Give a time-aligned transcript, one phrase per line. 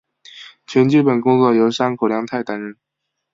[0.65, 2.75] 全剧本工作由山口亮太担任。